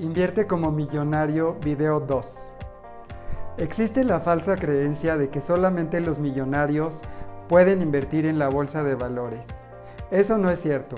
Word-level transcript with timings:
Invierte 0.00 0.46
como 0.46 0.72
millonario 0.72 1.56
video 1.62 2.00
2. 2.00 2.52
Existe 3.58 4.02
la 4.02 4.18
falsa 4.18 4.56
creencia 4.56 5.18
de 5.18 5.28
que 5.28 5.42
solamente 5.42 6.00
los 6.00 6.18
millonarios 6.18 7.02
pueden 7.50 7.82
invertir 7.82 8.24
en 8.24 8.38
la 8.38 8.48
bolsa 8.48 8.82
de 8.82 8.94
valores. 8.94 9.62
Eso 10.10 10.38
no 10.38 10.48
es 10.48 10.58
cierto. 10.58 10.96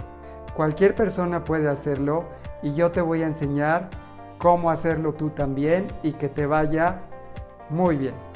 Cualquier 0.54 0.94
persona 0.94 1.42
puede 1.42 1.68
hacerlo 1.68 2.26
y 2.62 2.74
yo 2.74 2.92
te 2.92 3.00
voy 3.00 3.24
a 3.24 3.26
enseñar 3.26 3.90
cómo 4.38 4.70
hacerlo 4.70 5.14
tú 5.14 5.30
también 5.30 5.88
y 6.04 6.12
que 6.12 6.28
te 6.28 6.46
vaya 6.46 7.00
muy 7.70 7.96
bien. 7.96 8.31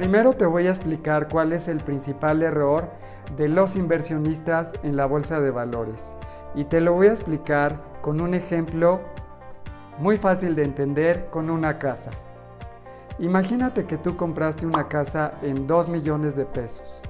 Primero 0.00 0.32
te 0.32 0.46
voy 0.46 0.66
a 0.66 0.70
explicar 0.70 1.28
cuál 1.28 1.52
es 1.52 1.68
el 1.68 1.80
principal 1.80 2.42
error 2.42 2.88
de 3.36 3.50
los 3.50 3.76
inversionistas 3.76 4.72
en 4.82 4.96
la 4.96 5.04
bolsa 5.04 5.42
de 5.42 5.50
valores. 5.50 6.14
Y 6.54 6.64
te 6.64 6.80
lo 6.80 6.94
voy 6.94 7.08
a 7.08 7.10
explicar 7.10 7.78
con 8.00 8.22
un 8.22 8.32
ejemplo 8.32 9.02
muy 9.98 10.16
fácil 10.16 10.54
de 10.54 10.64
entender 10.64 11.26
con 11.28 11.50
una 11.50 11.78
casa. 11.78 12.12
Imagínate 13.18 13.84
que 13.84 13.98
tú 13.98 14.16
compraste 14.16 14.64
una 14.64 14.88
casa 14.88 15.34
en 15.42 15.66
2 15.66 15.90
millones 15.90 16.34
de 16.34 16.46
pesos 16.46 17.02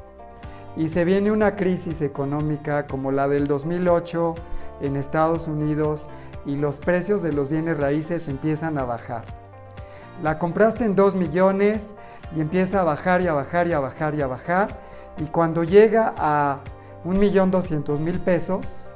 y 0.77 0.89
se 0.89 1.05
viene 1.05 1.31
una 1.31 1.55
crisis 1.55 2.03
económica 2.03 2.89
como 2.89 3.13
la 3.13 3.29
del 3.29 3.47
2008 3.47 4.35
en 4.81 4.97
Estados 4.97 5.47
Unidos 5.47 6.09
y 6.45 6.57
los 6.57 6.81
precios 6.81 7.23
de 7.23 7.33
los 7.33 7.49
bienes 7.49 7.79
raíces 7.79 8.29
empiezan 8.29 8.79
a 8.79 8.85
bajar. 8.85 9.23
La 10.25 10.41
compraste 10.41 10.85
en 10.85 10.97
2 10.97 11.15
millones 11.15 11.95
y 12.35 12.41
empieza 12.41 12.81
a 12.81 12.85
bajar 12.85 13.21
y 13.21 13.27
a 13.27 13.33
bajar 13.33 13.67
y 13.67 13.73
a 13.73 13.81
bajar 13.81 14.15
y 14.15 14.23
a 14.23 14.27
bajar 14.27 14.69
y 15.19 15.27
cuando 15.27 15.65
llega 15.65 16.15
a 16.17 16.61
1.200.000 17.05 18.21
pesos, 18.21 18.87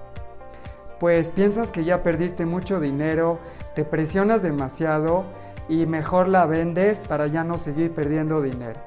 pues 0.99 1.29
piensas 1.29 1.71
que 1.71 1.85
ya 1.85 2.03
perdiste 2.03 2.47
mucho 2.47 2.81
dinero, 2.81 3.39
te 3.75 3.85
presionas 3.85 4.43
demasiado 4.43 5.25
y 5.69 5.87
mejor 5.87 6.29
la 6.29 6.47
vendes 6.47 7.01
para 7.01 7.27
ya 7.27 7.45
no 7.45 7.59
seguir 7.59 7.93
perdiendo 7.93 8.41
dinero. 8.41 8.81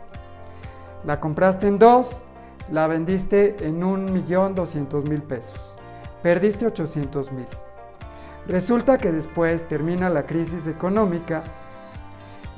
La 1.05 1.19
compraste 1.19 1.67
en 1.67 1.79
2, 1.79 2.25
la 2.71 2.87
vendiste 2.87 3.55
en 3.65 3.81
1.200.000 3.81 5.21
pesos. 5.21 5.77
Perdiste 6.21 6.65
800.000. 6.65 7.45
Resulta 8.47 8.97
que 8.97 9.11
después 9.11 9.67
termina 9.67 10.09
la 10.09 10.25
crisis 10.25 10.67
económica 10.67 11.43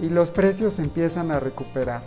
y 0.02 0.10
los 0.10 0.32
precios 0.32 0.80
empiezan 0.80 1.32
a 1.32 1.40
recuperar. 1.40 2.04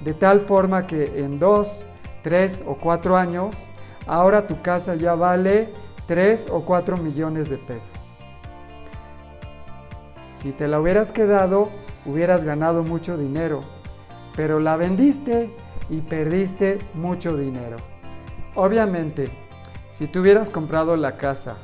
De 0.00 0.14
tal 0.14 0.40
forma 0.40 0.86
que 0.86 1.20
en 1.24 1.38
2, 1.38 1.86
3 2.22 2.64
o 2.66 2.76
4 2.76 3.16
años, 3.16 3.66
ahora 4.06 4.46
tu 4.46 4.62
casa 4.62 4.94
ya 4.94 5.14
vale 5.14 5.72
3 6.06 6.48
o 6.50 6.64
4 6.64 6.96
millones 6.96 7.48
de 7.48 7.58
pesos. 7.58 8.20
Si 10.30 10.52
te 10.52 10.68
la 10.68 10.80
hubieras 10.80 11.12
quedado, 11.12 11.70
hubieras 12.04 12.44
ganado 12.44 12.82
mucho 12.82 13.16
dinero, 13.16 13.64
pero 14.36 14.60
la 14.60 14.76
vendiste 14.76 15.50
y 15.88 16.02
perdiste 16.02 16.78
mucho 16.94 17.36
dinero. 17.36 17.78
Obviamente, 18.54 19.30
si 19.90 20.06
tú 20.06 20.20
hubieras 20.20 20.50
comprado 20.50 20.96
la 20.96 21.16
casa 21.16 21.56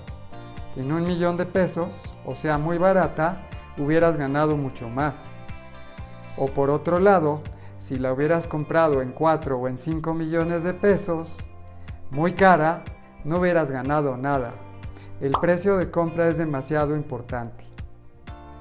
en 0.75 0.91
un 0.91 1.07
millón 1.07 1.37
de 1.37 1.45
pesos, 1.47 2.15
o 2.25 2.35
sea, 2.35 2.57
muy 2.59 2.79
barata, 2.79 3.49
hubieras 3.79 4.17
ganado 4.17 4.57
mucho 4.57 4.89
más. 4.89 5.37
O 6.37 6.47
por 6.47 6.71
otro 6.71 6.99
lado, 6.99 7.43
si 7.79 7.99
la 7.99 8.13
hubieras 8.13 8.47
comprado 8.47 9.03
en 9.03 9.13
4 9.13 9.59
o 9.59 9.69
en 9.69 9.79
5 9.79 10.15
millones 10.15 10.63
de 10.63 10.73
pesos, 10.73 11.51
muy 12.11 12.33
cara, 12.33 12.85
no 13.25 13.39
hubieras 13.39 13.71
ganado 13.71 14.17
nada. 14.17 14.53
El 15.21 15.33
precio 15.33 15.77
de 15.77 15.91
compra 15.91 16.29
es 16.29 16.37
demasiado 16.37 16.97
importante. 16.97 17.65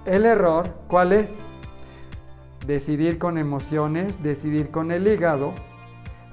El 0.05 0.25
error, 0.25 0.73
¿cuál 0.87 1.11
es? 1.13 1.43
Decidir 2.65 3.17
con 3.17 3.37
emociones, 3.37 4.21
decidir 4.21 4.71
con 4.71 4.91
el 4.91 5.07
hígado, 5.07 5.53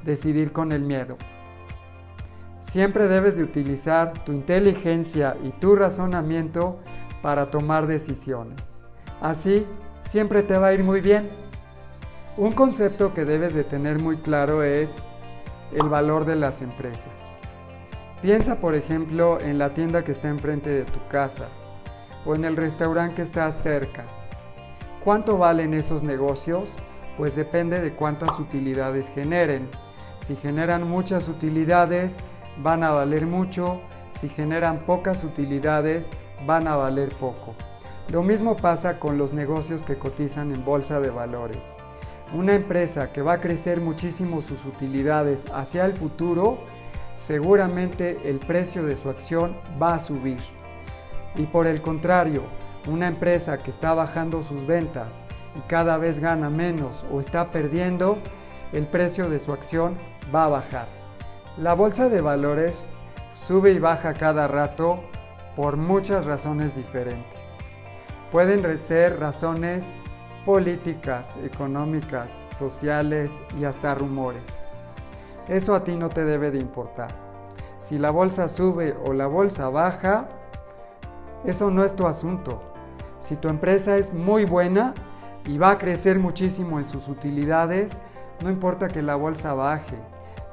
decidir 0.04 0.52
con 0.52 0.72
el 0.72 0.82
miedo. 0.82 1.16
Siempre 2.60 3.08
debes 3.08 3.36
de 3.36 3.42
utilizar 3.42 4.24
tu 4.24 4.32
inteligencia 4.32 5.36
y 5.42 5.50
tu 5.50 5.74
razonamiento 5.74 6.78
para 7.22 7.50
tomar 7.50 7.86
decisiones. 7.86 8.86
Así, 9.20 9.66
siempre 10.08 10.42
te 10.42 10.56
va 10.56 10.68
a 10.68 10.72
ir 10.72 10.84
muy 10.84 11.02
bien. 11.02 11.28
Un 12.38 12.52
concepto 12.52 13.12
que 13.12 13.26
debes 13.26 13.52
de 13.52 13.62
tener 13.62 13.98
muy 13.98 14.16
claro 14.16 14.62
es 14.62 15.06
el 15.70 15.86
valor 15.90 16.24
de 16.24 16.34
las 16.34 16.62
empresas. 16.62 17.38
Piensa, 18.22 18.58
por 18.58 18.74
ejemplo, 18.74 19.38
en 19.38 19.58
la 19.58 19.74
tienda 19.74 20.04
que 20.04 20.12
está 20.12 20.28
enfrente 20.28 20.70
de 20.70 20.84
tu 20.84 21.06
casa 21.08 21.48
o 22.24 22.34
en 22.34 22.46
el 22.46 22.56
restaurante 22.56 23.16
que 23.16 23.22
está 23.22 23.50
cerca. 23.50 24.06
¿Cuánto 25.04 25.36
valen 25.36 25.74
esos 25.74 26.02
negocios? 26.02 26.76
Pues 27.18 27.36
depende 27.36 27.78
de 27.78 27.92
cuántas 27.92 28.38
utilidades 28.40 29.10
generen. 29.10 29.68
Si 30.20 30.36
generan 30.36 30.88
muchas 30.88 31.28
utilidades, 31.28 32.20
van 32.62 32.82
a 32.82 32.92
valer 32.92 33.26
mucho. 33.26 33.82
Si 34.10 34.30
generan 34.30 34.86
pocas 34.86 35.22
utilidades, 35.22 36.10
van 36.46 36.66
a 36.66 36.76
valer 36.76 37.10
poco. 37.10 37.54
Lo 38.10 38.22
mismo 38.22 38.56
pasa 38.56 38.98
con 38.98 39.18
los 39.18 39.34
negocios 39.34 39.84
que 39.84 39.98
cotizan 39.98 40.50
en 40.50 40.64
bolsa 40.64 40.98
de 40.98 41.10
valores. 41.10 41.76
Una 42.32 42.54
empresa 42.54 43.12
que 43.12 43.20
va 43.20 43.34
a 43.34 43.40
crecer 43.40 43.82
muchísimo 43.82 44.40
sus 44.40 44.64
utilidades 44.64 45.46
hacia 45.52 45.84
el 45.84 45.92
futuro, 45.92 46.58
seguramente 47.16 48.18
el 48.24 48.38
precio 48.38 48.86
de 48.86 48.96
su 48.96 49.10
acción 49.10 49.58
va 49.80 49.92
a 49.94 49.98
subir. 49.98 50.40
Y 51.34 51.44
por 51.44 51.66
el 51.66 51.82
contrario, 51.82 52.44
una 52.86 53.08
empresa 53.08 53.62
que 53.62 53.70
está 53.70 53.92
bajando 53.92 54.40
sus 54.40 54.66
ventas 54.66 55.26
y 55.54 55.60
cada 55.68 55.98
vez 55.98 56.18
gana 56.18 56.48
menos 56.48 57.04
o 57.12 57.20
está 57.20 57.50
perdiendo, 57.50 58.16
el 58.72 58.86
precio 58.86 59.28
de 59.28 59.38
su 59.38 59.52
acción 59.52 59.98
va 60.34 60.46
a 60.46 60.48
bajar. 60.48 60.88
La 61.58 61.74
bolsa 61.74 62.08
de 62.08 62.22
valores 62.22 62.90
sube 63.30 63.72
y 63.72 63.78
baja 63.78 64.14
cada 64.14 64.48
rato 64.48 65.04
por 65.56 65.76
muchas 65.76 66.24
razones 66.24 66.74
diferentes. 66.74 67.57
Pueden 68.30 68.76
ser 68.76 69.18
razones 69.18 69.94
políticas, 70.44 71.38
económicas, 71.44 72.38
sociales 72.58 73.40
y 73.58 73.64
hasta 73.64 73.94
rumores. 73.94 74.66
Eso 75.48 75.74
a 75.74 75.82
ti 75.82 75.96
no 75.96 76.10
te 76.10 76.26
debe 76.26 76.50
de 76.50 76.58
importar. 76.58 77.08
Si 77.78 77.98
la 77.98 78.10
bolsa 78.10 78.48
sube 78.48 78.94
o 79.06 79.14
la 79.14 79.26
bolsa 79.26 79.70
baja, 79.70 80.28
eso 81.46 81.70
no 81.70 81.84
es 81.84 81.96
tu 81.96 82.06
asunto. 82.06 82.60
Si 83.18 83.36
tu 83.36 83.48
empresa 83.48 83.96
es 83.96 84.12
muy 84.12 84.44
buena 84.44 84.92
y 85.46 85.56
va 85.56 85.70
a 85.70 85.78
crecer 85.78 86.18
muchísimo 86.18 86.78
en 86.78 86.84
sus 86.84 87.08
utilidades, 87.08 88.02
no 88.42 88.50
importa 88.50 88.88
que 88.88 89.00
la 89.00 89.16
bolsa 89.16 89.54
baje, 89.54 89.96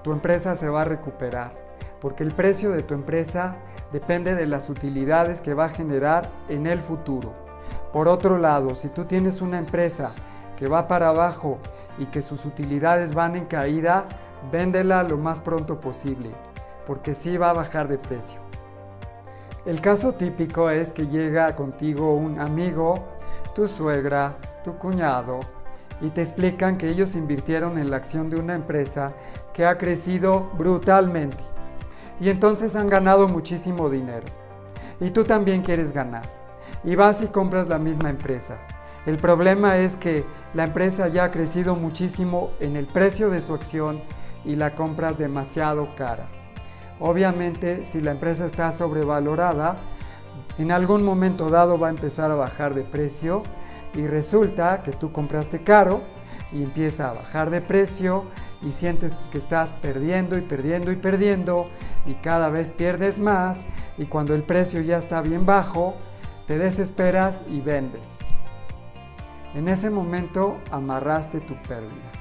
tu 0.01 0.13
empresa 0.13 0.55
se 0.55 0.69
va 0.69 0.83
a 0.83 0.85
recuperar, 0.85 1.53
porque 1.99 2.23
el 2.23 2.31
precio 2.31 2.71
de 2.71 2.83
tu 2.83 2.93
empresa 2.93 3.57
depende 3.91 4.33
de 4.33 4.45
las 4.45 4.69
utilidades 4.69 5.41
que 5.41 5.53
va 5.53 5.65
a 5.65 5.69
generar 5.69 6.29
en 6.47 6.67
el 6.67 6.79
futuro. 6.79 7.44
Por 7.91 8.07
otro 8.07 8.37
lado, 8.37 8.75
si 8.75 8.89
tú 8.89 9.05
tienes 9.05 9.41
una 9.41 9.57
empresa 9.57 10.11
que 10.57 10.67
va 10.67 10.87
para 10.87 11.09
abajo 11.09 11.59
y 11.97 12.05
que 12.07 12.21
sus 12.21 12.45
utilidades 12.45 13.13
van 13.13 13.35
en 13.35 13.45
caída, 13.45 14.05
véndela 14.51 15.03
lo 15.03 15.17
más 15.17 15.41
pronto 15.41 15.79
posible, 15.79 16.31
porque 16.85 17.13
sí 17.13 17.37
va 17.37 17.51
a 17.51 17.53
bajar 17.53 17.87
de 17.87 17.97
precio. 17.97 18.41
El 19.65 19.81
caso 19.81 20.13
típico 20.13 20.69
es 20.69 20.91
que 20.93 21.07
llega 21.07 21.55
contigo 21.55 22.13
un 22.15 22.39
amigo, 22.39 23.03
tu 23.55 23.67
suegra, 23.67 24.37
tu 24.63 24.77
cuñado, 24.77 25.39
y 26.01 26.09
te 26.09 26.21
explican 26.21 26.77
que 26.77 26.89
ellos 26.89 27.15
invirtieron 27.15 27.77
en 27.77 27.89
la 27.89 27.97
acción 27.97 28.29
de 28.29 28.35
una 28.35 28.53
empresa 28.53 29.13
que 29.53 29.65
ha 29.65 29.77
crecido 29.77 30.51
brutalmente. 30.57 31.41
Y 32.19 32.29
entonces 32.29 32.75
han 32.75 32.87
ganado 32.87 33.27
muchísimo 33.27 33.89
dinero. 33.89 34.27
Y 34.99 35.09
tú 35.11 35.23
también 35.23 35.61
quieres 35.61 35.91
ganar. 35.91 36.44
Y 36.83 36.95
vas 36.95 37.21
y 37.21 37.27
compras 37.27 37.67
la 37.67 37.79
misma 37.79 38.09
empresa. 38.09 38.59
El 39.05 39.17
problema 39.17 39.77
es 39.77 39.95
que 39.95 40.23
la 40.53 40.63
empresa 40.63 41.07
ya 41.07 41.25
ha 41.25 41.31
crecido 41.31 41.75
muchísimo 41.75 42.51
en 42.59 42.75
el 42.75 42.87
precio 42.87 43.29
de 43.29 43.41
su 43.41 43.53
acción 43.53 44.01
y 44.43 44.55
la 44.55 44.73
compras 44.73 45.17
demasiado 45.17 45.95
cara. 45.95 46.27
Obviamente, 46.99 47.83
si 47.83 48.01
la 48.01 48.11
empresa 48.11 48.45
está 48.45 48.71
sobrevalorada, 48.71 49.77
en 50.57 50.71
algún 50.71 51.03
momento 51.03 51.49
dado 51.49 51.77
va 51.77 51.87
a 51.87 51.91
empezar 51.91 52.31
a 52.31 52.35
bajar 52.35 52.73
de 52.73 52.83
precio 52.83 53.43
y 53.93 54.07
resulta 54.07 54.81
que 54.83 54.91
tú 54.91 55.11
compraste 55.11 55.63
caro 55.63 56.01
y 56.51 56.63
empieza 56.63 57.09
a 57.09 57.13
bajar 57.13 57.49
de 57.49 57.61
precio 57.61 58.25
y 58.61 58.71
sientes 58.71 59.13
que 59.31 59.37
estás 59.37 59.73
perdiendo 59.73 60.37
y 60.37 60.41
perdiendo 60.41 60.91
y 60.91 60.95
perdiendo 60.95 61.69
y 62.05 62.13
cada 62.15 62.49
vez 62.49 62.71
pierdes 62.71 63.19
más 63.19 63.67
y 63.97 64.05
cuando 64.05 64.33
el 64.33 64.43
precio 64.43 64.81
ya 64.81 64.97
está 64.97 65.21
bien 65.21 65.45
bajo, 65.45 65.95
te 66.47 66.57
desesperas 66.57 67.43
y 67.49 67.61
vendes. 67.61 68.19
En 69.53 69.67
ese 69.67 69.89
momento 69.89 70.59
amarraste 70.71 71.39
tu 71.39 71.55
pérdida. 71.63 72.11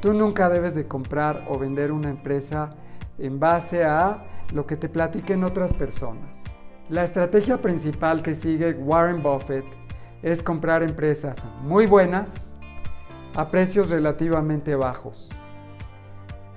Tú 0.00 0.12
nunca 0.14 0.48
debes 0.48 0.74
de 0.74 0.88
comprar 0.88 1.44
o 1.48 1.58
vender 1.58 1.92
una 1.92 2.08
empresa 2.08 2.74
en 3.18 3.38
base 3.38 3.84
a 3.84 4.24
lo 4.52 4.66
que 4.66 4.76
te 4.76 4.88
platiquen 4.88 5.44
otras 5.44 5.72
personas. 5.72 6.56
La 6.88 7.04
estrategia 7.04 7.60
principal 7.60 8.22
que 8.22 8.34
sigue 8.34 8.72
Warren 8.72 9.22
Buffett 9.22 9.66
es 10.22 10.42
comprar 10.42 10.82
empresas 10.82 11.44
muy 11.62 11.86
buenas 11.86 12.56
a 13.34 13.50
precios 13.50 13.90
relativamente 13.90 14.74
bajos. 14.74 15.30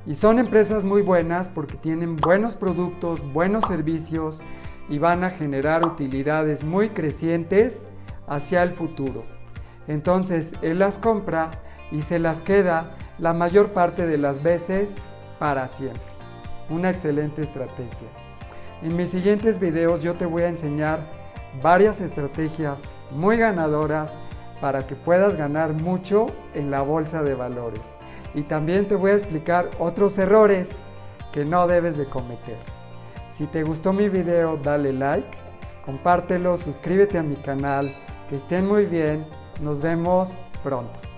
Y 0.05 0.15
son 0.15 0.39
empresas 0.39 0.85
muy 0.85 1.01
buenas 1.01 1.49
porque 1.49 1.77
tienen 1.77 2.15
buenos 2.15 2.55
productos, 2.55 3.21
buenos 3.31 3.65
servicios 3.65 4.41
y 4.89 4.97
van 4.97 5.23
a 5.23 5.29
generar 5.29 5.85
utilidades 5.85 6.63
muy 6.63 6.89
crecientes 6.89 7.87
hacia 8.27 8.63
el 8.63 8.71
futuro. 8.71 9.25
Entonces 9.87 10.55
él 10.61 10.79
las 10.79 10.99
compra 10.99 11.51
y 11.91 12.01
se 12.01 12.19
las 12.19 12.41
queda 12.41 12.95
la 13.19 13.33
mayor 13.33 13.69
parte 13.69 14.05
de 14.05 14.17
las 14.17 14.41
veces 14.43 14.97
para 15.39 15.67
siempre. 15.67 16.01
Una 16.69 16.89
excelente 16.89 17.43
estrategia. 17.43 18.07
En 18.81 18.95
mis 18.95 19.09
siguientes 19.09 19.59
videos 19.59 20.03
yo 20.03 20.15
te 20.15 20.25
voy 20.25 20.43
a 20.43 20.49
enseñar 20.49 20.99
varias 21.61 22.01
estrategias 22.01 22.89
muy 23.11 23.37
ganadoras 23.37 24.19
para 24.59 24.87
que 24.87 24.95
puedas 24.95 25.35
ganar 25.35 25.73
mucho 25.73 26.27
en 26.53 26.71
la 26.71 26.81
bolsa 26.81 27.21
de 27.21 27.35
valores. 27.35 27.97
Y 28.33 28.43
también 28.43 28.87
te 28.87 28.95
voy 28.95 29.11
a 29.11 29.15
explicar 29.15 29.69
otros 29.77 30.17
errores 30.17 30.83
que 31.31 31.45
no 31.45 31.67
debes 31.67 31.97
de 31.97 32.05
cometer. 32.05 32.57
Si 33.33 33.47
te 33.47 33.63
gustó 33.63 33.93
mi 33.93 34.09
video, 34.09 34.57
dale 34.57 34.93
like, 34.93 35.35
compártelo, 35.83 36.55
suscríbete 36.55 37.17
a 37.17 37.23
mi 37.23 37.35
canal, 37.35 37.91
que 38.29 38.35
estén 38.35 38.67
muy 38.67 38.85
bien, 38.85 39.25
nos 39.59 39.81
vemos 39.81 40.37
pronto. 40.63 41.12